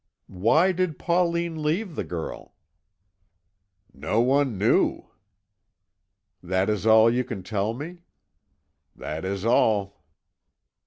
[0.25, 2.55] "Why did Pauline leave the girl?"
[3.93, 5.05] "No one knew."
[6.41, 7.99] "That is all you can tell me?"
[8.95, 10.01] "That is all."